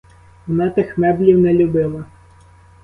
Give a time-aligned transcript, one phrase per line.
[0.47, 2.05] Вона тих меблів не любила.